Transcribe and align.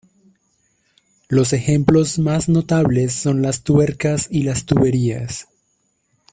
Los 1.29 1.53
ejemplos 1.53 2.17
más 2.17 2.49
notables 2.49 3.13
son 3.13 3.43
las 3.43 3.61
tuercas 3.61 4.25
y 4.31 4.41
las 4.41 4.65
tuberías. 4.65 5.45